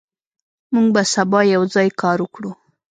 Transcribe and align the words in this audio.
موږ 0.73 0.87
به 0.95 1.01
سبا 1.15 1.39
یوځای 1.55 1.89
کار 2.01 2.17
وکړو. 2.21 2.51